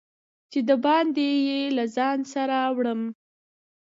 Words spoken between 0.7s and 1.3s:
باندي